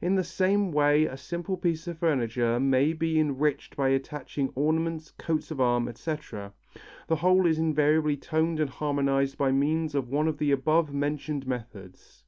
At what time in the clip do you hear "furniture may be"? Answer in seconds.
1.98-3.18